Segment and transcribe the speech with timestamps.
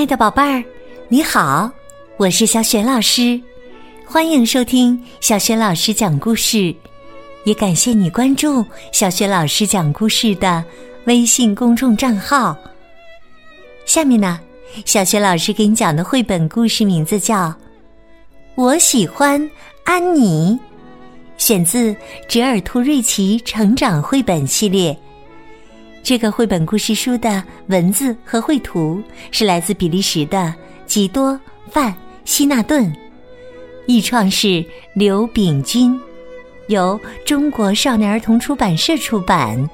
[0.00, 0.64] 爱的宝贝儿，
[1.08, 1.70] 你好，
[2.16, 3.38] 我是小雪老师，
[4.06, 6.74] 欢迎收听小雪老师讲故事，
[7.44, 10.64] 也感谢你关注小雪老师讲故事的
[11.04, 12.56] 微信公众账号。
[13.84, 14.40] 下面呢，
[14.86, 17.48] 小雪老师给你讲的绘本故事名字叫
[18.54, 19.50] 《我喜欢
[19.84, 20.58] 安妮》，
[21.36, 21.92] 选自
[22.26, 24.94] 《折耳兔瑞奇成长绘本系列》。
[26.02, 29.00] 这个绘本故事书的文字和绘图
[29.30, 30.52] 是来自比利时的
[30.86, 31.38] 吉多
[31.70, 32.92] 范希纳顿，
[33.86, 35.98] 译创是刘炳军，
[36.68, 39.68] 由中国少年儿童出版社出版。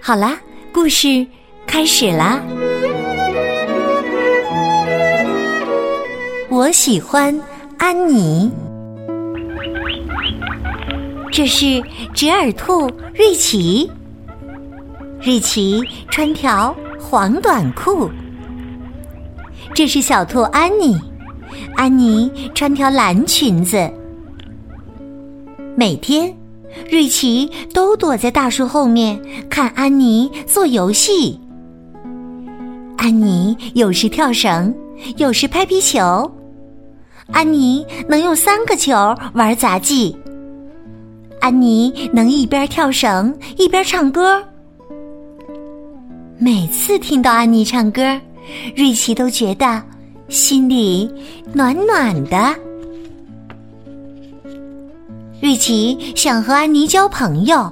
[0.00, 0.38] 好啦，
[0.72, 1.26] 故事
[1.66, 2.40] 开始啦！
[6.48, 7.38] 我喜欢
[7.78, 8.50] 安妮，
[11.32, 11.82] 这是
[12.14, 13.90] 折耳兔瑞奇。
[15.26, 18.08] 瑞奇穿条黄短裤，
[19.74, 20.96] 这是小兔安妮。
[21.74, 23.92] 安妮穿条蓝裙子。
[25.76, 26.32] 每天，
[26.88, 31.40] 瑞奇都躲在大树后面看安妮做游戏。
[32.96, 34.72] 安妮有时跳绳，
[35.16, 36.30] 有时拍皮球。
[37.32, 38.94] 安妮能用三个球
[39.34, 40.16] 玩杂技。
[41.40, 44.40] 安妮能一边跳绳一边唱歌。
[46.46, 48.20] 每次听到安妮唱歌，
[48.76, 49.82] 瑞奇都觉得
[50.28, 51.10] 心里
[51.52, 52.54] 暖暖的。
[55.42, 57.68] 瑞奇想和安妮交朋友，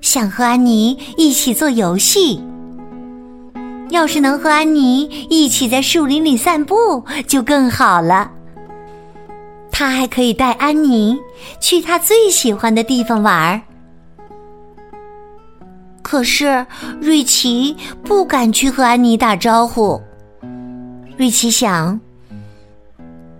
[0.00, 2.42] 想和安妮一起做游戏。
[3.90, 8.30] 要是能和安妮一起在树林里散步，就更好了。
[9.70, 11.18] 他还可以带安妮
[11.60, 13.60] 去他最喜欢的地方玩儿。
[16.10, 16.66] 可是，
[17.00, 20.00] 瑞奇不敢去和安妮打招呼。
[21.16, 22.00] 瑞奇想，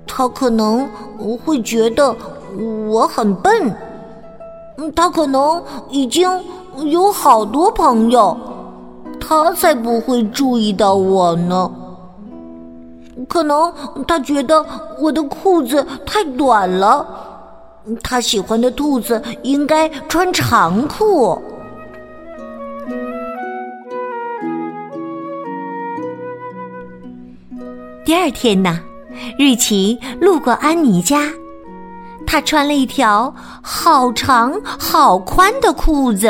[0.06, 0.88] 他可能
[1.44, 2.14] 会觉得
[2.88, 3.74] 我很笨，
[4.94, 6.30] 他可能已经
[6.84, 8.38] 有好多朋友，
[9.18, 11.68] 他才不会注意到我呢。
[13.28, 13.72] 可能
[14.06, 14.64] 他觉得
[15.00, 17.04] 我的裤子太短了，
[18.00, 21.36] 他喜欢的兔子应该穿长裤。
[28.10, 28.80] 第二天呢，
[29.38, 31.32] 瑞奇路过安妮家，
[32.26, 33.32] 她穿了一条
[33.62, 36.26] 好长好宽的裤子。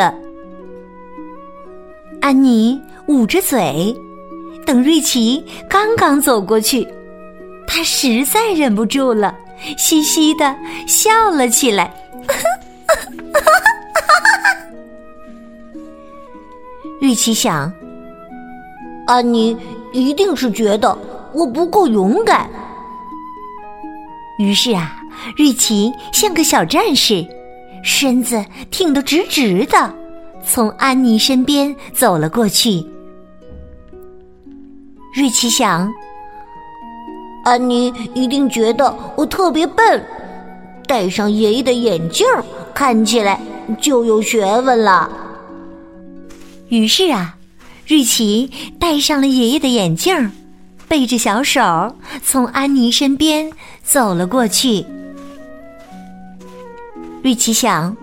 [2.20, 3.96] 安妮捂着嘴，
[4.66, 6.86] 等瑞奇刚刚走过去，
[7.66, 9.34] 她实在忍不住了，
[9.78, 10.54] 嘻嘻的
[10.86, 11.91] 笑了起来。
[17.00, 17.72] 瑞奇想，
[19.06, 19.56] 安妮
[19.94, 20.94] 一定是觉得。
[21.32, 22.48] 我不够勇敢，
[24.38, 25.00] 于是啊，
[25.36, 27.24] 瑞奇像个小战士，
[27.84, 29.94] 身子挺得直直的，
[30.44, 32.84] 从安妮身边走了过去。
[35.14, 35.92] 瑞奇想，
[37.44, 40.04] 安妮一定觉得我特别笨，
[40.86, 42.26] 戴上爷爷的眼镜
[42.74, 43.41] 看起来
[43.80, 45.08] 就有学问了。
[46.68, 47.36] 于是啊，
[47.86, 50.30] 瑞奇戴上了爷爷的眼镜儿。
[50.91, 53.53] 背着小手，从安妮身边
[53.84, 54.84] 走了过去。
[57.23, 57.97] 瑞奇想，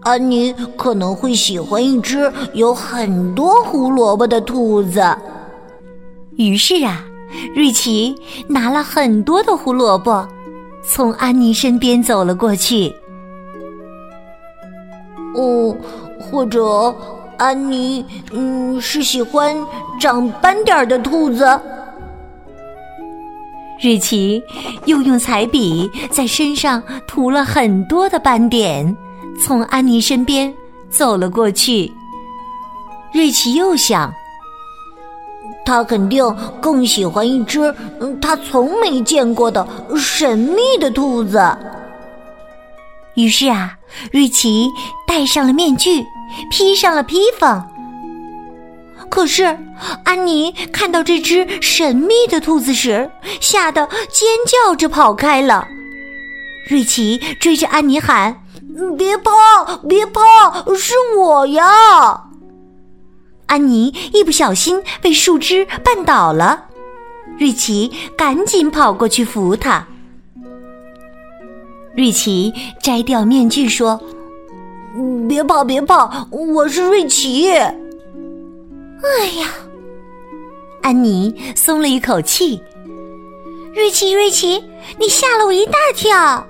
[0.00, 5.14] 安妮可能会喜欢一只有很多胡萝卜的兔子。
[6.36, 7.04] 于是啊，
[7.54, 8.14] 瑞奇
[8.48, 10.26] 拿了很多的胡萝卜，
[10.82, 12.94] 从安妮身边走了过去。
[15.34, 15.76] 哦，
[16.18, 16.96] 或者。
[17.38, 19.56] 安妮，嗯，是喜欢
[20.00, 21.60] 长斑点的兔子。
[23.82, 24.42] 瑞奇
[24.86, 28.96] 又用彩笔在身上涂了很多的斑点，
[29.44, 30.52] 从安妮身边
[30.88, 31.92] 走了过去。
[33.12, 34.10] 瑞奇又想，
[35.64, 36.24] 他肯定
[36.60, 37.74] 更喜欢一只
[38.20, 39.66] 他从没见过的
[39.96, 41.38] 神秘的兔子。
[43.14, 43.78] 于是啊，
[44.12, 44.68] 瑞奇
[45.16, 46.04] 戴上了面具。
[46.50, 47.64] 披上了披风，
[49.08, 49.58] 可是
[50.04, 53.10] 安妮看到这只神秘的兔子时，
[53.40, 55.66] 吓得尖叫着跑开了。
[56.68, 58.42] 瑞奇追着安妮喊
[58.98, 62.24] ：“别跑，别跑，是我呀！”
[63.46, 66.64] 安妮一不小心被树枝绊倒了，
[67.38, 69.86] 瑞奇赶紧跑过去扶她。
[71.96, 72.52] 瑞奇
[72.82, 73.98] 摘掉面具说。
[75.28, 76.26] 别跑，别跑！
[76.30, 77.50] 我是瑞奇。
[77.50, 77.70] 哎
[79.38, 79.48] 呀，
[80.82, 82.60] 安妮松了一口气。
[83.74, 84.64] 瑞奇，瑞奇，
[84.98, 86.46] 你吓了我一大跳。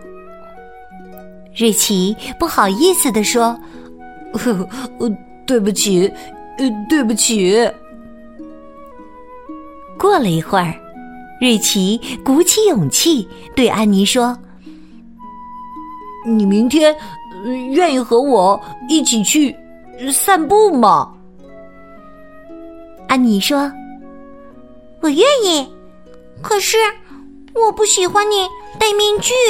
[1.56, 3.58] 瑞奇不好意思地说
[5.46, 6.06] ：“对不起，
[6.58, 7.69] 呃，对不起。”
[9.98, 10.72] 过了一会儿，
[11.40, 13.26] 瑞奇鼓起勇气
[13.56, 14.38] 对安妮说
[16.25, 16.94] ：“你明天
[17.73, 19.56] 愿意和我一起去
[20.12, 21.12] 散步吗？”
[23.09, 23.71] 安妮说
[25.00, 25.67] ：“我愿意，
[26.43, 26.77] 可是
[27.55, 28.49] 我不喜欢你
[28.79, 29.33] 戴面具。”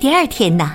[0.00, 0.72] 第二天呢，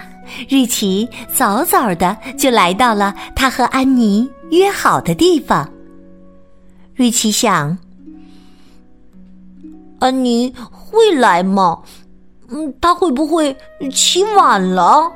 [0.50, 5.68] 瑞奇早早的就来到了他和安妮约好的地方。
[6.96, 7.78] 瑞奇想
[10.00, 11.82] ：“安妮会来吗？
[12.52, 13.56] 嗯，他会不会
[13.92, 15.12] 起晚了？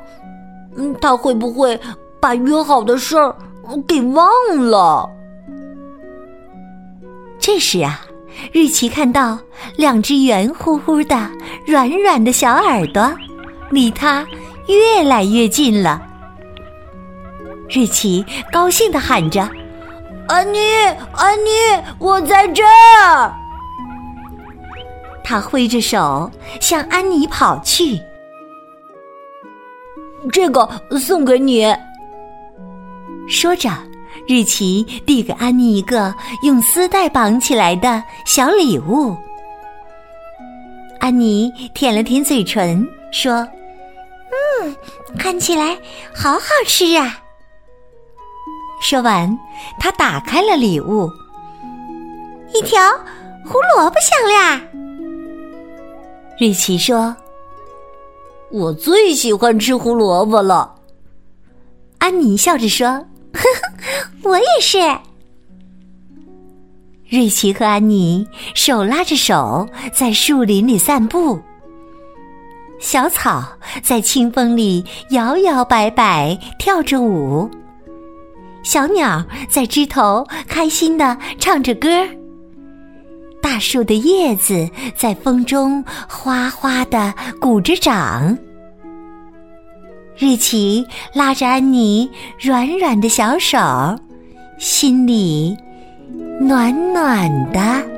[0.76, 1.80] 嗯，他会不会
[2.20, 3.36] 把约好的事儿
[3.88, 4.28] 给忘
[4.58, 5.10] 了？”
[7.40, 8.02] 这时啊，
[8.54, 9.38] 瑞奇看到
[9.76, 11.30] 两只圆乎乎的、
[11.66, 13.12] 软软的小耳朵，
[13.70, 14.26] 离他
[14.68, 16.02] 越来越近了。
[17.70, 19.50] 瑞奇高兴的喊着。
[20.28, 20.60] 安妮，
[21.12, 21.50] 安妮，
[22.00, 23.34] 我在这儿。
[25.24, 26.30] 他挥着手
[26.60, 28.00] 向安妮跑去。
[30.32, 30.68] 这个
[31.00, 31.66] 送给你。
[33.28, 33.70] 说着，
[34.28, 39.16] 日奇递给安妮一个用丝带绑起来的小礼物。
[41.00, 43.48] 安妮舔了舔嘴唇，说
[44.64, 44.76] ：“嗯，
[45.18, 45.78] 看起来
[46.14, 47.20] 好好吃啊。”
[48.80, 49.38] 说完，
[49.80, 51.10] 他打开了礼物，
[52.54, 52.82] 一条
[53.46, 54.83] 胡萝卜项链。
[56.44, 57.16] 瑞奇说
[58.52, 60.76] ：“我最喜欢吃胡萝卜了。”
[62.00, 62.86] 安妮笑着说
[63.32, 64.78] ：“呵呵，我也是。”
[67.08, 71.40] 瑞奇和安妮手拉着手在树林里散步，
[72.78, 73.42] 小草
[73.82, 77.50] 在清风里摇摇摆摆跳着舞。
[78.64, 81.88] 小鸟在枝头开心的唱着歌，
[83.44, 88.36] 大树的叶子在风中哗哗的鼓着掌。
[90.18, 92.10] 瑞奇拉着安妮
[92.40, 93.60] 软软的小手，
[94.58, 95.56] 心里
[96.40, 97.93] 暖暖的。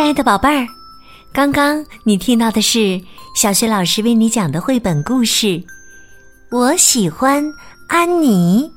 [0.00, 0.66] 亲爱的宝贝儿，
[1.30, 2.98] 刚刚你听到的是
[3.36, 5.62] 小学老师为你讲的绘本故事。
[6.50, 7.44] 我喜欢
[7.86, 8.72] 安妮。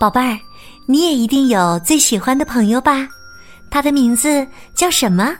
[0.00, 0.38] 宝贝儿，
[0.88, 3.06] 你也一定有最喜欢的朋友吧？
[3.70, 5.36] 他的名字叫什么？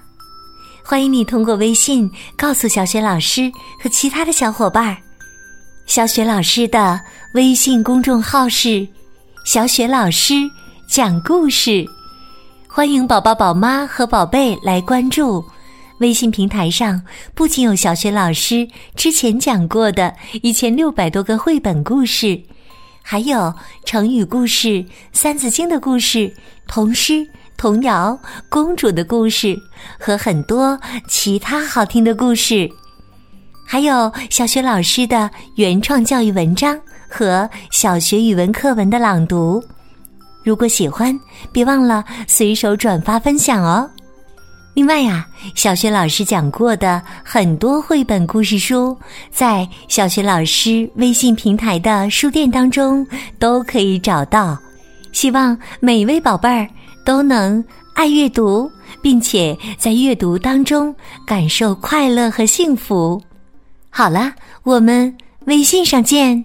[0.84, 3.50] 欢迎你通过微信告诉小雪老师
[3.82, 4.99] 和其他的小伙伴儿。
[5.87, 7.00] 小雪老师的
[7.32, 8.87] 微信公众号是
[9.46, 10.34] “小雪老师
[10.87, 11.87] 讲故事”。
[12.75, 15.45] 欢迎宝宝、宝妈和宝贝来关注
[15.99, 17.03] 微信平台上，
[17.35, 22.43] 不仅有小学老师之前讲过的一千六百多个绘本故事，
[23.02, 23.52] 还有
[23.85, 26.35] 成语故事、三字经的故事、
[26.67, 29.55] 童诗、童谣、公主的故事
[30.00, 32.67] 和很多其他好听的故事，
[33.67, 39.62] 还有小学老师的原创教育文章和小学语文课文的朗读。
[40.42, 41.18] 如果喜欢，
[41.52, 43.88] 别忘了随手转发分享哦。
[44.75, 48.96] 另外呀，小学老师讲过的很多绘本故事书，
[49.30, 53.06] 在小学老师微信平台的书店当中
[53.38, 54.58] 都可以找到。
[55.12, 56.66] 希望每位宝贝儿
[57.04, 57.62] 都能
[57.94, 58.70] 爱阅读，
[59.02, 60.94] 并且在阅读当中
[61.26, 63.20] 感受快乐和幸福。
[63.90, 64.32] 好了，
[64.62, 66.42] 我们微信上见。